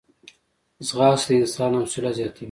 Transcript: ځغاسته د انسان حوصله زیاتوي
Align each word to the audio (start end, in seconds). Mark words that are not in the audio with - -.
ځغاسته 0.87 1.31
د 1.35 1.37
انسان 1.41 1.71
حوصله 1.81 2.09
زیاتوي 2.17 2.39